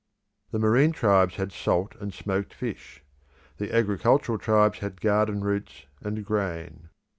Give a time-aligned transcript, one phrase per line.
[0.49, 3.03] The marine tribes had salt and smoked fish.
[3.57, 6.89] The agricultural tribes had garden roots and grain.